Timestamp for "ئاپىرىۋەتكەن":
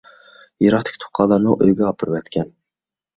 1.91-2.49